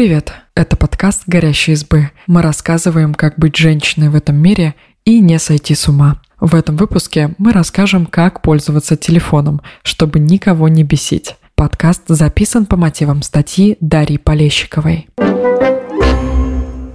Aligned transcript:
Привет! 0.00 0.32
Это 0.54 0.78
подкаст 0.78 1.24
«Горящие 1.26 1.74
избы». 1.74 2.10
Мы 2.26 2.40
рассказываем, 2.40 3.12
как 3.12 3.38
быть 3.38 3.54
женщиной 3.56 4.08
в 4.08 4.14
этом 4.14 4.34
мире 4.34 4.74
и 5.04 5.20
не 5.20 5.38
сойти 5.38 5.74
с 5.74 5.88
ума. 5.88 6.22
В 6.40 6.54
этом 6.54 6.78
выпуске 6.78 7.34
мы 7.36 7.52
расскажем, 7.52 8.06
как 8.06 8.40
пользоваться 8.40 8.96
телефоном, 8.96 9.60
чтобы 9.82 10.18
никого 10.18 10.68
не 10.68 10.84
бесить. 10.84 11.36
Подкаст 11.54 12.04
записан 12.08 12.64
по 12.64 12.78
мотивам 12.78 13.20
статьи 13.20 13.76
Дарьи 13.82 14.16
Полещиковой. 14.16 15.06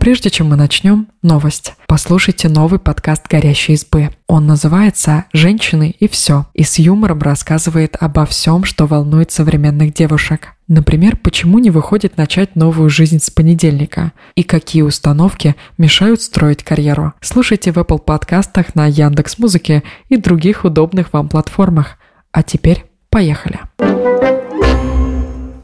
Прежде 0.06 0.30
чем 0.30 0.50
мы 0.50 0.56
начнем, 0.56 1.08
новость. 1.24 1.74
Послушайте 1.88 2.48
новый 2.48 2.78
подкаст 2.78 3.28
«Горящей 3.28 3.74
избы». 3.74 4.12
Он 4.28 4.46
называется 4.46 5.26
«Женщины 5.34 5.96
и 6.00 6.08
все» 6.08 6.46
и 6.54 6.62
с 6.62 6.78
юмором 6.78 7.24
рассказывает 7.24 7.98
обо 8.00 8.28
всем, 8.28 8.66
что 8.66 8.86
волнует 8.86 9.32
современных 9.32 9.96
девушек. 9.96 10.50
Например, 10.68 11.18
почему 11.18 11.58
не 11.58 11.72
выходит 11.72 12.18
начать 12.18 12.56
новую 12.56 12.92
жизнь 12.92 13.18
с 13.18 13.32
понедельника 13.32 14.12
и 14.36 14.44
какие 14.44 14.84
установки 14.84 15.56
мешают 15.80 16.22
строить 16.22 16.64
карьеру. 16.64 17.14
Слушайте 17.20 17.72
в 17.72 17.78
Apple 17.78 17.98
подкастах 17.98 18.76
на 18.76 18.86
Яндекс 18.86 19.40
Музыке 19.40 19.82
и 20.10 20.18
других 20.18 20.66
удобных 20.66 21.14
вам 21.14 21.30
платформах. 21.30 21.98
А 22.32 22.44
теперь 22.44 22.86
поехали. 23.10 23.60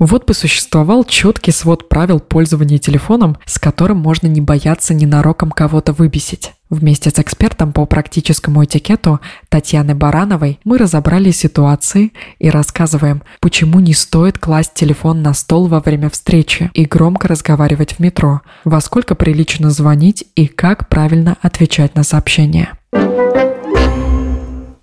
Вот 0.01 0.25
бы 0.25 0.33
существовал 0.33 1.03
четкий 1.03 1.51
свод 1.51 1.87
правил 1.87 2.19
пользования 2.19 2.79
телефоном, 2.79 3.37
с 3.45 3.59
которым 3.59 3.97
можно 3.97 4.25
не 4.25 4.41
бояться 4.41 4.95
ненароком 4.95 5.51
кого-то 5.51 5.93
выбесить. 5.93 6.53
Вместе 6.71 7.11
с 7.11 7.19
экспертом 7.19 7.71
по 7.71 7.85
практическому 7.85 8.65
этикету 8.65 9.19
Татьяной 9.49 9.93
Барановой 9.93 10.59
мы 10.63 10.79
разобрали 10.79 11.29
ситуации 11.29 12.13
и 12.39 12.49
рассказываем, 12.49 13.21
почему 13.41 13.79
не 13.79 13.93
стоит 13.93 14.39
класть 14.39 14.73
телефон 14.73 15.21
на 15.21 15.35
стол 15.35 15.67
во 15.67 15.81
время 15.81 16.09
встречи 16.09 16.71
и 16.73 16.85
громко 16.85 17.27
разговаривать 17.27 17.93
в 17.93 17.99
метро, 17.99 18.41
во 18.65 18.81
сколько 18.81 19.13
прилично 19.13 19.69
звонить 19.69 20.23
и 20.35 20.47
как 20.47 20.89
правильно 20.89 21.37
отвечать 21.43 21.93
на 21.93 22.01
сообщения. 22.01 22.73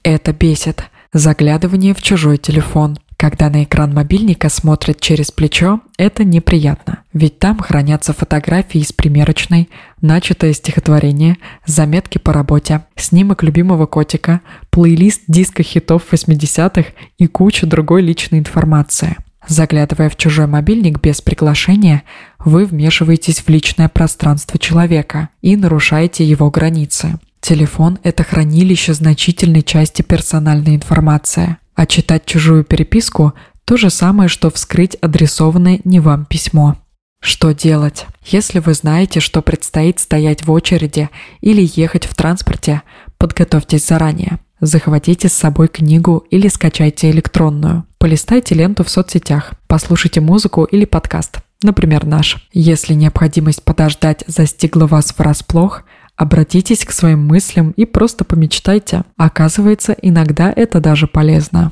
Это 0.05 0.33
бесит. 0.33 0.85
Заглядывание 1.13 1.93
в 1.93 2.03
чужой 2.03 2.37
телефон– 2.37 3.01
когда 3.19 3.51
на 3.51 3.65
экран 3.65 3.93
мобильника 3.93 4.49
смотрят 4.49 5.01
через 5.01 5.33
плечо, 5.33 5.81
это 5.99 6.23
неприятно, 6.23 7.01
ведь 7.13 7.41
там 7.41 7.59
хранятся 7.59 8.13
фотографии 8.13 8.81
из 8.81 8.93
примерочной, 8.93 9.69
начатое 10.01 10.53
стихотворение, 10.53 11.37
заметки 11.67 12.19
по 12.19 12.33
работе, 12.33 12.85
снимок 12.95 13.43
любимого 13.43 13.87
котика, 13.87 14.41
плейлист 14.71 15.23
диска 15.27 15.65
хитов 15.65 16.05
80-х 16.13 16.93
и 17.19 17.27
куча 17.27 17.67
другой 17.67 18.03
личной 18.03 18.39
информации. 18.39 19.17
Заглядывая 19.49 20.11
в 20.11 20.17
чужой 20.17 20.47
мобильник 20.47 21.01
без 21.01 21.21
приглашения, 21.21 22.05
вы 22.39 22.67
вмешиваетесь 22.67 23.41
в 23.41 23.49
личное 23.49 23.89
пространство 23.89 24.61
человека 24.61 25.31
и 25.43 25.57
нарушаете 25.57 26.25
его 26.25 26.51
границы. 26.53 27.19
Телефон– 27.41 27.99
это 28.03 28.25
хранилище 28.25 28.95
значительной 28.95 29.63
части 29.63 30.03
персональной 30.03 30.75
информации. 30.75 31.57
А 31.75 31.87
читать 31.87 32.27
чужую 32.27 32.65
переписку– 32.65 33.35
то 33.65 33.77
же 33.77 33.91
самое, 33.91 34.31
что 34.31 34.51
вскрыть 34.51 34.97
адресованное 35.03 35.81
не 35.85 36.01
вам 36.01 36.25
письмо. 36.25 36.79
Что 37.21 37.53
делать? 37.53 38.07
Если 38.25 38.61
вы 38.61 38.73
знаете, 38.73 39.21
что 39.21 39.43
предстоит 39.43 39.99
стоять 39.99 40.47
в 40.47 40.51
очереди 40.51 41.11
или 41.43 41.71
ехать 41.75 42.07
в 42.07 42.15
транспорте, 42.15 42.81
подготовьтесь 43.19 43.87
заранее. 43.87 44.39
Захватите 44.61 45.29
с 45.29 45.35
собой 45.35 45.69
книгу 45.69 46.25
или 46.31 46.49
скачайте 46.49 47.11
электронную. 47.11 47.85
Полистайте 47.99 48.55
ленту 48.55 48.85
в 48.85 48.89
соцсетях, 48.89 49.53
послушайте 49.67 50.23
музыку 50.23 50.65
или 50.65 50.87
подкаст, 50.87 51.41
например, 51.63 52.07
наш. 52.07 52.49
Если 52.53 52.95
необходимость 52.95 53.63
подождать 53.65 54.25
застигла 54.27 54.87
вас 54.87 55.15
врасплох– 55.17 55.83
Обратитесь 56.19 56.85
к 56.85 56.91
своим 56.91 57.25
мыслям 57.25 57.71
и 57.71 57.85
просто 57.87 58.25
помечтайте. 58.25 59.05
Оказывается, 59.17 59.93
иногда 60.03 60.53
это 60.55 60.81
даже 60.81 61.07
полезно. 61.07 61.71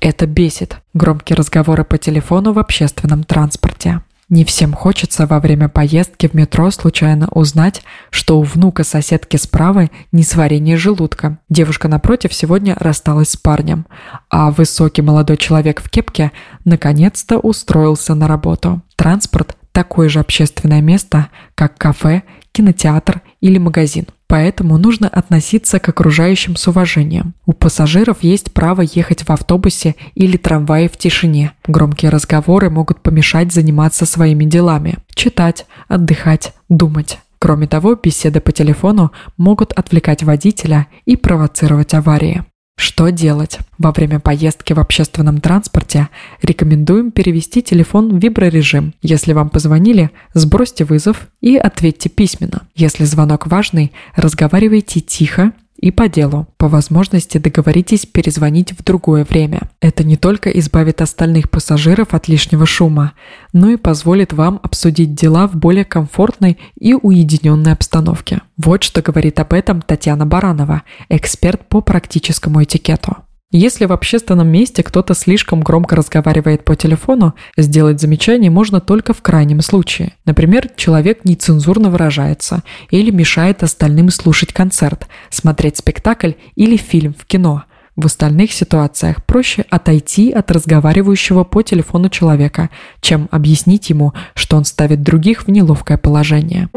Это 0.00 0.26
бесит. 0.26 0.78
Громкие 0.92 1.36
разговоры 1.36 1.84
по 1.84 1.98
телефону 1.98 2.52
в 2.52 2.58
общественном 2.58 3.22
транспорте. 3.22 4.00
Не 4.28 4.44
всем 4.44 4.72
хочется 4.72 5.28
во 5.28 5.38
время 5.38 5.68
поездки 5.68 6.26
в 6.26 6.34
метро 6.34 6.72
случайно 6.72 7.28
узнать, 7.30 7.82
что 8.10 8.40
у 8.40 8.42
внука 8.42 8.82
соседки 8.82 9.36
справа 9.36 9.88
несварение 10.10 10.76
желудка. 10.76 11.38
Девушка 11.48 11.86
напротив 11.86 12.34
сегодня 12.34 12.74
рассталась 12.80 13.30
с 13.30 13.36
парнем, 13.36 13.86
а 14.30 14.50
высокий 14.50 15.02
молодой 15.02 15.36
человек 15.36 15.80
в 15.80 15.88
кепке 15.88 16.32
наконец-то 16.64 17.38
устроился 17.38 18.16
на 18.16 18.26
работу. 18.26 18.82
Транспорт 18.96 19.56
такое 19.72 20.08
же 20.08 20.20
общественное 20.20 20.80
место, 20.80 21.28
как 21.54 21.76
кафе, 21.76 22.22
кинотеатр 22.52 23.22
или 23.40 23.58
магазин. 23.58 24.06
Поэтому 24.28 24.78
нужно 24.78 25.08
относиться 25.08 25.78
к 25.78 25.88
окружающим 25.88 26.56
с 26.56 26.66
уважением. 26.66 27.34
У 27.44 27.52
пассажиров 27.52 28.22
есть 28.22 28.52
право 28.52 28.80
ехать 28.80 29.22
в 29.22 29.30
автобусе 29.30 29.94
или 30.14 30.36
трамвае 30.36 30.88
в 30.88 30.96
тишине. 30.96 31.52
Громкие 31.66 32.10
разговоры 32.10 32.70
могут 32.70 33.02
помешать 33.02 33.52
заниматься 33.52 34.06
своими 34.06 34.44
делами. 34.44 34.96
Читать, 35.14 35.66
отдыхать, 35.88 36.54
думать. 36.68 37.18
Кроме 37.38 37.66
того, 37.66 37.94
беседы 37.96 38.40
по 38.40 38.52
телефону 38.52 39.12
могут 39.36 39.72
отвлекать 39.72 40.22
водителя 40.22 40.86
и 41.04 41.16
провоцировать 41.16 41.92
аварии. 41.92 42.44
Что 42.76 43.10
делать? 43.10 43.58
Во 43.78 43.92
время 43.92 44.20
поездки 44.20 44.72
в 44.72 44.80
общественном 44.80 45.40
транспорте 45.40 46.08
рекомендуем 46.42 47.10
перевести 47.10 47.62
телефон 47.62 48.18
в 48.18 48.22
виброрежим. 48.22 48.94
Если 49.02 49.32
вам 49.32 49.50
позвонили, 49.50 50.10
сбросьте 50.34 50.84
вызов 50.84 51.28
и 51.40 51.56
ответьте 51.56 52.08
письменно. 52.08 52.62
Если 52.74 53.04
звонок 53.04 53.46
важный, 53.46 53.92
разговаривайте 54.14 55.00
тихо 55.00 55.52
и 55.82 55.90
по 55.90 56.08
делу. 56.08 56.46
По 56.56 56.68
возможности 56.68 57.36
договоритесь 57.36 58.06
перезвонить 58.06 58.72
в 58.72 58.82
другое 58.82 59.24
время. 59.24 59.68
Это 59.80 60.04
не 60.04 60.16
только 60.16 60.48
избавит 60.48 61.02
остальных 61.02 61.50
пассажиров 61.50 62.14
от 62.14 62.28
лишнего 62.28 62.64
шума, 62.64 63.12
но 63.52 63.68
и 63.70 63.76
позволит 63.76 64.32
вам 64.32 64.60
обсудить 64.62 65.14
дела 65.14 65.46
в 65.48 65.56
более 65.56 65.84
комфортной 65.84 66.56
и 66.78 66.94
уединенной 66.94 67.72
обстановке. 67.72 68.40
Вот 68.56 68.84
что 68.84 69.02
говорит 69.02 69.40
об 69.40 69.52
этом 69.52 69.82
Татьяна 69.82 70.24
Баранова, 70.24 70.82
эксперт 71.08 71.68
по 71.68 71.80
практическому 71.80 72.62
этикету. 72.62 73.16
Если 73.54 73.84
в 73.84 73.92
общественном 73.92 74.48
месте 74.48 74.82
кто-то 74.82 75.12
слишком 75.12 75.60
громко 75.60 75.94
разговаривает 75.94 76.64
по 76.64 76.74
телефону, 76.74 77.34
сделать 77.54 78.00
замечание 78.00 78.50
можно 78.50 78.80
только 78.80 79.12
в 79.12 79.20
крайнем 79.20 79.60
случае. 79.60 80.14
Например, 80.24 80.70
человек 80.74 81.26
нецензурно 81.26 81.90
выражается 81.90 82.62
или 82.90 83.10
мешает 83.10 83.62
остальным 83.62 84.08
слушать 84.08 84.54
концерт, 84.54 85.06
смотреть 85.28 85.76
спектакль 85.76 86.32
или 86.54 86.78
фильм 86.78 87.14
в 87.16 87.26
кино. 87.26 87.64
В 87.94 88.06
остальных 88.06 88.54
ситуациях 88.54 89.22
проще 89.26 89.66
отойти 89.68 90.32
от 90.32 90.50
разговаривающего 90.50 91.44
по 91.44 91.60
телефону 91.60 92.08
человека, 92.08 92.70
чем 93.02 93.28
объяснить 93.30 93.90
ему, 93.90 94.14
что 94.34 94.56
он 94.56 94.64
ставит 94.64 95.02
других 95.02 95.42
в 95.42 95.48
неловкое 95.48 95.98
положение. 95.98 96.70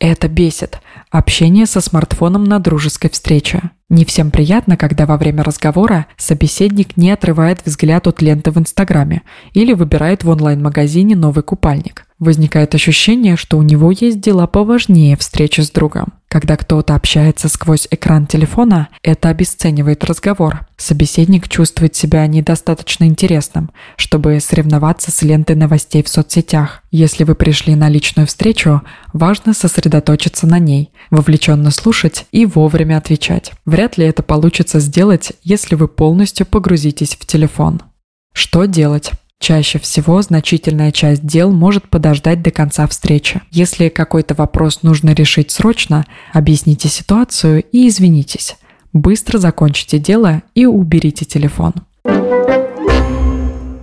Это 0.00 0.28
бесит. 0.28 0.80
Общение 1.10 1.66
со 1.66 1.82
смартфоном 1.82 2.44
на 2.44 2.58
дружеской 2.58 3.10
встрече. 3.10 3.70
Не 3.90 4.06
всем 4.06 4.30
приятно, 4.30 4.78
когда 4.78 5.04
во 5.04 5.18
время 5.18 5.42
разговора 5.42 6.06
собеседник 6.16 6.96
не 6.96 7.10
отрывает 7.10 7.60
взгляд 7.66 8.06
от 8.06 8.22
ленты 8.22 8.50
в 8.50 8.58
Инстаграме 8.58 9.22
или 9.52 9.74
выбирает 9.74 10.24
в 10.24 10.30
онлайн-магазине 10.30 11.16
новый 11.16 11.42
купальник. 11.42 12.06
Возникает 12.20 12.74
ощущение, 12.74 13.36
что 13.38 13.56
у 13.56 13.62
него 13.62 13.90
есть 13.90 14.20
дела 14.20 14.46
поважнее 14.46 15.16
встречи 15.16 15.62
с 15.62 15.70
другом. 15.70 16.12
Когда 16.28 16.58
кто-то 16.58 16.94
общается 16.94 17.48
сквозь 17.48 17.88
экран 17.90 18.26
телефона, 18.26 18.88
это 19.02 19.30
обесценивает 19.30 20.04
разговор. 20.04 20.66
Собеседник 20.76 21.48
чувствует 21.48 21.96
себя 21.96 22.26
недостаточно 22.26 23.04
интересным, 23.04 23.70
чтобы 23.96 24.38
соревноваться 24.38 25.10
с 25.10 25.22
лентой 25.22 25.56
новостей 25.56 26.02
в 26.02 26.10
соцсетях. 26.10 26.82
Если 26.90 27.24
вы 27.24 27.34
пришли 27.34 27.74
на 27.74 27.88
личную 27.88 28.26
встречу, 28.26 28.82
важно 29.14 29.54
сосредоточиться 29.54 30.46
на 30.46 30.58
ней, 30.58 30.92
вовлеченно 31.10 31.70
слушать 31.70 32.26
и 32.32 32.44
вовремя 32.44 32.98
отвечать. 32.98 33.52
Вряд 33.64 33.96
ли 33.96 34.04
это 34.04 34.22
получится 34.22 34.78
сделать, 34.78 35.32
если 35.42 35.74
вы 35.74 35.88
полностью 35.88 36.44
погрузитесь 36.44 37.16
в 37.18 37.24
телефон. 37.24 37.80
Что 38.34 38.66
делать? 38.66 39.10
Чаще 39.40 39.78
всего 39.78 40.20
значительная 40.20 40.92
часть 40.92 41.24
дел 41.26 41.50
может 41.50 41.88
подождать 41.88 42.42
до 42.42 42.50
конца 42.50 42.86
встречи. 42.86 43.40
Если 43.50 43.88
какой-то 43.88 44.34
вопрос 44.34 44.82
нужно 44.82 45.14
решить 45.14 45.50
срочно, 45.50 46.04
объясните 46.34 46.88
ситуацию 46.88 47.64
и 47.72 47.88
извинитесь. 47.88 48.58
Быстро 48.92 49.38
закончите 49.38 49.98
дело 49.98 50.42
и 50.54 50.66
уберите 50.66 51.24
телефон. 51.24 51.72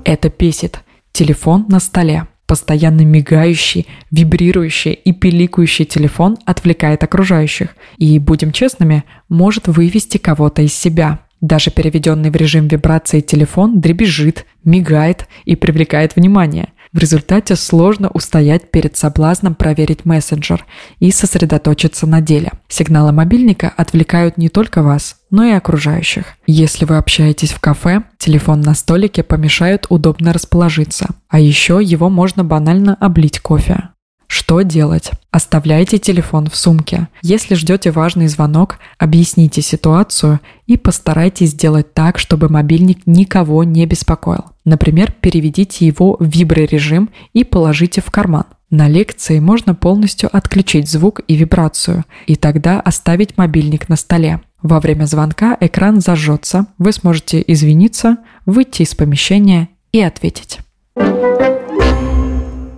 Это 0.05 0.31
бесит. 0.37 0.79
Телефон 1.11 1.65
на 1.69 1.79
столе. 1.79 2.27
Постоянно 2.45 3.01
мигающий, 3.01 3.87
вибрирующий 4.11 4.93
и 4.93 5.11
пиликающий 5.11 5.85
телефон 5.85 6.37
отвлекает 6.45 7.03
окружающих 7.03 7.75
и, 7.97 8.19
будем 8.19 8.51
честными, 8.51 9.03
может 9.27 9.67
вывести 9.67 10.17
кого-то 10.19 10.61
из 10.61 10.73
себя. 10.73 11.19
Даже 11.41 11.69
переведенный 11.71 12.31
в 12.31 12.35
режим 12.35 12.67
вибрации 12.67 13.21
телефон 13.21 13.79
дребезжит, 13.79 14.45
мигает 14.63 15.27
и 15.45 15.55
привлекает 15.55 16.15
внимание. 16.15 16.69
В 16.93 16.99
результате 16.99 17.55
сложно 17.55 18.09
устоять 18.09 18.71
перед 18.71 18.97
соблазном 18.97 19.55
проверить 19.55 20.05
мессенджер 20.05 20.65
и 20.99 21.11
сосредоточиться 21.11 22.07
на 22.07 22.21
деле. 22.21 22.51
Сигналы 22.69 23.11
мобильника 23.11 23.71
отвлекают 23.75 24.37
не 24.37 24.49
только 24.49 24.81
вас, 24.81 25.17
но 25.29 25.43
и 25.43 25.51
окружающих. 25.51 26.35
Если 26.47 26.85
вы 26.85 26.97
общаетесь 26.97 27.51
в 27.51 27.59
кафе, 27.59 28.03
телефон 28.17 28.61
на 28.61 28.73
столике 28.73 29.21
помешает 29.21 29.85
удобно 29.89 30.33
расположиться, 30.33 31.07
а 31.27 31.39
еще 31.39 31.79
его 31.83 32.09
можно 32.09 32.43
банально 32.43 32.95
облить 32.99 33.39
кофе. 33.41 33.89
Что 34.27 34.61
делать? 34.61 35.11
Оставляйте 35.31 35.97
телефон 35.97 36.47
в 36.49 36.55
сумке. 36.55 37.07
Если 37.21 37.55
ждете 37.55 37.91
важный 37.91 38.27
звонок, 38.27 38.77
объясните 38.97 39.61
ситуацию 39.61 40.39
и 40.65 40.77
постарайтесь 40.77 41.51
сделать 41.51 41.93
так, 41.93 42.19
чтобы 42.19 42.49
мобильник 42.49 43.07
никого 43.07 43.63
не 43.63 43.85
беспокоил. 43.85 44.45
Например, 44.65 45.11
переведите 45.11 45.85
его 45.85 46.17
в 46.19 46.25
виброрежим 46.25 47.09
и 47.33 47.43
положите 47.43 48.01
в 48.01 48.11
карман. 48.11 48.45
На 48.69 48.89
лекции 48.89 49.39
можно 49.39 49.73
полностью 49.75 50.29
отключить 50.35 50.89
звук 50.91 51.21
и 51.29 51.35
вибрацию, 51.35 52.03
и 52.25 52.35
тогда 52.35 52.81
оставить 52.81 53.37
мобильник 53.37 53.87
на 53.87 53.95
столе. 53.95 54.41
Во 54.61 54.81
время 54.81 55.05
звонка 55.05 55.55
экран 55.61 56.01
зажжется, 56.01 56.67
вы 56.77 56.91
сможете 56.91 57.41
извиниться, 57.47 58.17
выйти 58.45 58.81
из 58.81 58.93
помещения 58.93 59.69
и 59.93 60.01
ответить. 60.01 60.59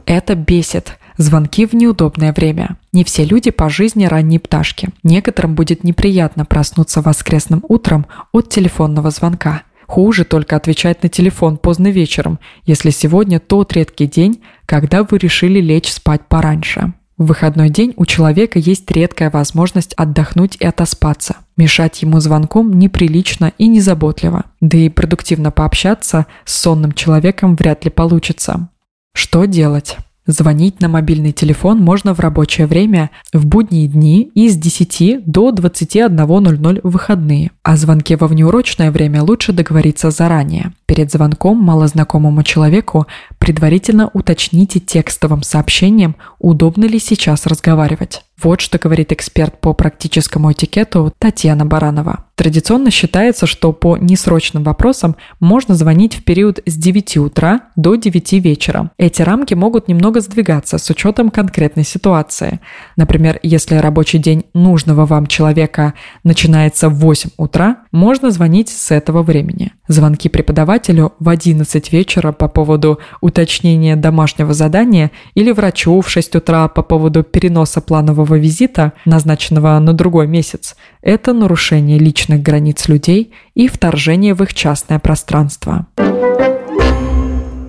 Это 0.06 0.36
бесит. 0.36 1.00
Звонки 1.19 1.66
в 1.66 1.74
неудобное 1.74 2.31
время. 2.31 2.77
Не 2.94 3.04
все 3.04 3.25
люди 3.25 3.51
по 3.51 3.69
жизни 3.69 4.06
ранние 4.06 4.39
пташки. 4.39 4.88
Некоторым 5.04 5.54
будет 5.54 5.83
неприятно 5.83 6.45
проснуться 6.45 7.01
воскресным 7.01 7.62
утром 7.68 8.06
от 8.31 8.48
телефонного 8.48 9.12
звонка. 9.12 9.63
Хуже 9.86 10.24
только 10.24 10.56
отвечать 10.56 11.04
на 11.04 11.10
телефон 11.10 11.57
поздно 11.57 11.89
вечером, 11.89 12.39
если 12.63 12.89
сегодня 12.89 13.42
тот 13.42 13.74
редкий 13.74 14.07
день, 14.07 14.42
когда 14.66 15.04
вы 15.04 15.18
решили 15.18 15.60
лечь 15.60 15.92
спать 15.92 16.21
пораньше. 16.30 16.94
В 17.18 17.25
выходной 17.25 17.69
день 17.69 17.94
у 17.98 18.06
человека 18.06 18.57
есть 18.57 18.89
редкая 18.89 19.30
возможность 19.30 19.94
отдохнуть 19.95 20.56
и 20.57 20.66
отоспаться. 20.66 21.36
Мешать 21.57 22.01
ему 22.01 22.21
звонком 22.21 22.80
неприлично 22.80 23.51
и 23.57 23.68
незаботливо. 23.68 24.45
Да 24.62 24.77
и 24.77 24.88
продуктивно 24.88 25.51
пообщаться 25.51 26.27
с 26.45 26.57
сонным 26.57 26.94
человеком 26.94 27.57
вряд 27.57 27.83
ли 27.83 27.92
получится. 27.92 28.69
Что 29.13 29.44
делать? 29.44 29.98
Звонить 30.30 30.80
на 30.80 30.90
мобильный 30.90 31.31
телефон 31.31 31.80
можно 31.80 32.14
в 32.14 32.20
рабочее 32.20 32.68
время 32.68 33.10
в 33.34 33.48
будние 33.48 33.88
дни 33.88 34.30
и 34.36 34.48
с 34.48 34.56
10 34.56 35.26
до 35.26 35.50
21.00 35.50 36.81
в 36.84 36.92
выходные. 36.92 37.50
О 37.64 37.76
звонке 37.76 38.16
во 38.16 38.28
внеурочное 38.28 38.92
время 38.92 39.24
лучше 39.24 39.54
договориться 39.54 40.12
заранее. 40.12 40.72
Перед 40.86 41.12
звонком 41.12 41.58
малознакомому 41.58 42.44
человеку 42.44 43.08
предварительно 43.40 44.12
уточните 44.14 44.80
текстовым 44.80 45.42
сообщением, 45.42 46.16
удобно 46.38 46.86
ли 46.86 47.00
сейчас 47.00 47.48
разговаривать. 47.48 48.24
Вот 48.41 48.62
что 48.62 48.77
говорит 48.77 49.12
эксперт 49.12 49.59
по 49.59 49.74
практическому 49.74 50.51
этикету 50.51 51.13
Татьяна 51.19 51.65
Баранова. 51.65 52.25
Традиционно 52.36 52.89
считается, 52.89 53.45
что 53.45 53.74
по 53.74 53.97
несрочным 53.97 54.63
вопросам 54.63 55.18
можно 55.41 55.75
звонить 55.75 56.15
в 56.15 56.24
период 56.24 56.62
с 56.65 56.75
9 56.75 57.18
утра 57.18 57.63
до 57.75 57.95
9 57.95 58.33
вечера. 58.33 58.91
Эти 58.97 59.21
рамки 59.24 59.56
могут 59.56 59.89
немного 59.89 60.21
сдвигаться 60.21 60.77
с 60.77 60.89
учетом 60.89 61.31
конкретной 61.31 61.83
ситуации. 61.83 62.62
Например, 62.95 63.39
если 63.44 63.75
рабочий 63.75 64.19
день 64.19 64.45
нужного 64.53 65.06
вам 65.06 65.27
человека 65.27 65.95
начинается 66.24 66.88
в 66.88 67.00
8 67.00 67.31
утра, 67.35 67.80
можно 67.92 68.31
звонить 68.31 68.69
с 68.69 68.92
этого 68.92 69.21
времени. 69.21 69.74
Звонки 69.89 70.30
преподавателю 70.30 71.12
в 71.19 71.27
11 71.27 71.92
вечера 71.92 72.31
по 72.31 72.47
поводу 72.47 73.00
уточнения 73.19 73.97
домашнего 73.97 74.53
задания 74.53 75.12
или 75.33 75.51
врачу 75.51 76.00
в 76.00 76.09
6 76.09 76.35
утра 76.35 76.69
по 76.69 76.83
поводу 76.83 77.24
переноса 77.24 77.81
планового 77.81 78.29
визита, 78.36 78.94
назначенного 79.06 79.80
на 79.80 79.94
другой 79.94 80.28
месяц, 80.28 80.76
это 81.02 81.34
нарушение 81.34 81.98
личных 81.98 82.42
границ 82.42 82.88
людей 82.88 83.34
и 83.56 83.68
вторжение 83.68 84.34
в 84.34 84.44
их 84.44 84.54
частное 84.54 85.00
пространство. 85.00 85.88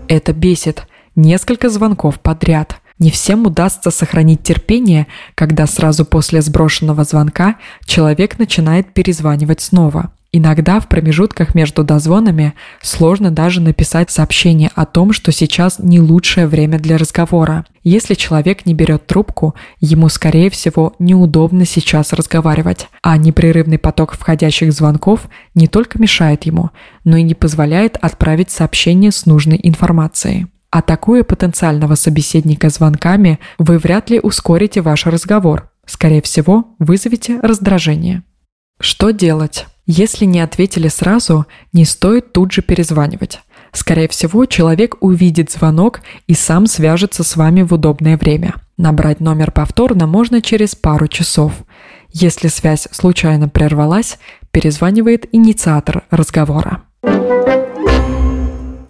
Это 0.08 0.32
бесит. 0.32 0.86
Несколько 1.16 1.68
звонков 1.68 2.20
подряд. 2.20 2.80
Не 2.98 3.10
всем 3.10 3.46
удастся 3.46 3.90
сохранить 3.90 4.42
терпение, 4.42 5.06
когда 5.34 5.66
сразу 5.66 6.04
после 6.04 6.42
сброшенного 6.42 7.04
звонка 7.04 7.56
человек 7.86 8.38
начинает 8.38 8.92
перезванивать 8.92 9.60
снова. 9.60 10.12
Иногда 10.32 10.78
в 10.78 10.86
промежутках 10.86 11.56
между 11.56 11.82
дозвонами 11.82 12.54
сложно 12.80 13.32
даже 13.32 13.60
написать 13.60 14.10
сообщение 14.10 14.70
о 14.76 14.86
том, 14.86 15.12
что 15.12 15.32
сейчас 15.32 15.80
не 15.80 15.98
лучшее 15.98 16.46
время 16.46 16.78
для 16.78 16.98
разговора. 16.98 17.64
Если 17.82 18.14
человек 18.14 18.64
не 18.64 18.72
берет 18.72 19.08
трубку, 19.08 19.56
ему, 19.80 20.08
скорее 20.08 20.48
всего, 20.48 20.94
неудобно 21.00 21.64
сейчас 21.64 22.12
разговаривать, 22.12 22.88
а 23.02 23.16
непрерывный 23.16 23.78
поток 23.78 24.12
входящих 24.12 24.72
звонков 24.72 25.28
не 25.56 25.66
только 25.66 26.00
мешает 26.00 26.44
ему, 26.44 26.70
но 27.02 27.16
и 27.16 27.22
не 27.24 27.34
позволяет 27.34 27.96
отправить 28.00 28.52
сообщение 28.52 29.10
с 29.10 29.26
нужной 29.26 29.58
информацией. 29.60 30.46
Атакуя 30.70 31.24
потенциального 31.24 31.96
собеседника 31.96 32.68
звонками, 32.68 33.40
вы 33.58 33.78
вряд 33.78 34.10
ли 34.10 34.20
ускорите 34.20 34.80
ваш 34.80 35.06
разговор. 35.06 35.72
Скорее 35.86 36.22
всего, 36.22 36.76
вызовете 36.78 37.40
раздражение. 37.40 38.22
Что 38.80 39.10
делать? 39.10 39.66
Если 39.92 40.24
не 40.24 40.38
ответили 40.38 40.86
сразу, 40.86 41.46
не 41.72 41.84
стоит 41.84 42.32
тут 42.32 42.52
же 42.52 42.62
перезванивать. 42.62 43.40
Скорее 43.72 44.06
всего, 44.06 44.44
человек 44.46 44.94
увидит 45.00 45.50
звонок 45.50 46.02
и 46.28 46.34
сам 46.34 46.66
свяжется 46.66 47.24
с 47.24 47.34
вами 47.34 47.62
в 47.62 47.74
удобное 47.74 48.16
время. 48.16 48.54
Набрать 48.76 49.18
номер 49.18 49.50
повторно 49.50 50.06
можно 50.06 50.40
через 50.42 50.76
пару 50.76 51.08
часов. 51.08 51.52
Если 52.12 52.46
связь 52.46 52.86
случайно 52.92 53.48
прервалась, 53.48 54.20
перезванивает 54.52 55.26
инициатор 55.32 56.04
разговора. 56.10 56.84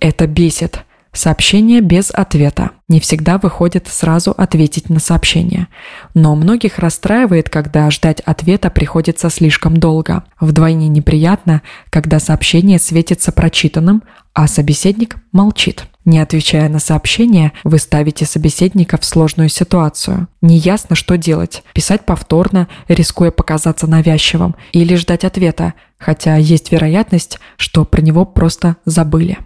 Это 0.00 0.26
бесит. 0.26 0.84
Сообщение 1.12 1.80
без 1.80 2.10
ответа. 2.12 2.70
Не 2.88 3.00
всегда 3.00 3.38
выходит 3.38 3.88
сразу 3.88 4.30
ответить 4.30 4.88
на 4.90 5.00
сообщение. 5.00 5.66
Но 6.14 6.36
многих 6.36 6.78
расстраивает, 6.78 7.50
когда 7.50 7.90
ждать 7.90 8.20
ответа 8.20 8.70
приходится 8.70 9.28
слишком 9.28 9.76
долго. 9.76 10.22
Вдвойне 10.40 10.86
неприятно, 10.86 11.62
когда 11.90 12.20
сообщение 12.20 12.78
светится 12.78 13.32
прочитанным, 13.32 14.04
а 14.34 14.46
собеседник 14.46 15.16
молчит. 15.32 15.84
Не 16.04 16.20
отвечая 16.20 16.68
на 16.68 16.78
сообщение, 16.78 17.52
вы 17.64 17.78
ставите 17.78 18.24
собеседника 18.24 18.96
в 18.96 19.04
сложную 19.04 19.48
ситуацию. 19.48 20.28
Неясно, 20.40 20.94
что 20.94 21.16
делать. 21.16 21.64
Писать 21.74 22.06
повторно, 22.06 22.68
рискуя 22.86 23.32
показаться 23.32 23.88
навязчивым, 23.88 24.54
или 24.72 24.94
ждать 24.94 25.24
ответа, 25.24 25.74
хотя 25.98 26.36
есть 26.36 26.70
вероятность, 26.70 27.40
что 27.56 27.84
про 27.84 28.00
него 28.00 28.24
просто 28.24 28.76
забыли. 28.84 29.38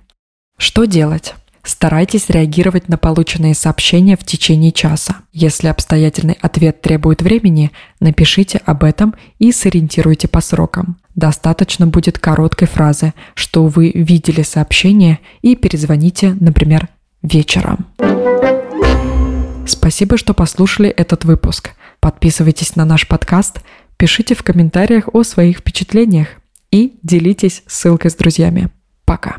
Что 0.58 0.84
делать? 0.84 1.34
Старайтесь 1.64 2.28
реагировать 2.28 2.88
на 2.88 2.98
полученные 2.98 3.54
сообщения 3.54 4.16
в 4.16 4.24
течение 4.24 4.70
часа. 4.70 5.16
Если 5.32 5.68
обстоятельный 5.68 6.36
ответ 6.40 6.82
требует 6.82 7.22
времени, 7.22 7.72
напишите 8.00 8.60
об 8.66 8.84
этом 8.84 9.14
и 9.38 9.50
сориентируйте 9.50 10.28
по 10.28 10.42
срокам. 10.42 10.98
Достаточно 11.14 11.86
будет 11.86 12.18
короткой 12.18 12.68
фразы, 12.68 13.14
что 13.34 13.66
вы 13.66 13.90
видели 13.94 14.42
сообщение 14.42 15.20
и 15.40 15.56
перезвоните, 15.56 16.36
например, 16.38 16.88
вечером. 17.22 17.86
Спасибо, 19.66 20.18
что 20.18 20.34
послушали 20.34 20.90
этот 20.90 21.24
выпуск. 21.24 21.70
Подписывайтесь 22.00 22.76
на 22.76 22.84
наш 22.84 23.08
подкаст, 23.08 23.60
пишите 23.96 24.34
в 24.34 24.42
комментариях 24.42 25.08
о 25.14 25.22
своих 25.22 25.58
впечатлениях 25.58 26.28
и 26.70 26.98
делитесь 27.02 27.62
ссылкой 27.66 28.10
с 28.10 28.14
друзьями. 28.14 28.68
Пока. 29.06 29.36